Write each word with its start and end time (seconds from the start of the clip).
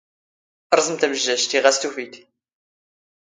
ⵕⵥⵎ 0.77 0.87
ⵜⴰⵎⵊⵊⴰⵊⵜ, 0.99 1.45
ⵉⵖ 1.57 1.65
ⴰⵙ 1.69 1.77
ⵜⵓⴼⵉⵜ. 1.81 2.13